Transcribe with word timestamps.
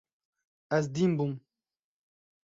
Ez 0.77 0.85
dîn 0.93 1.11
bûm. 1.17 1.33